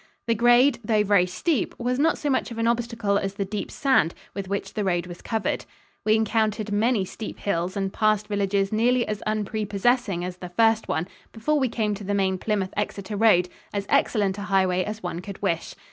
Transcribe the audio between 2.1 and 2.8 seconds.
so much of an